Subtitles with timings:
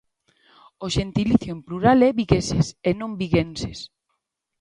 [0.85, 3.79] O xentilicio en plural é "vigueses" e non "viguenses".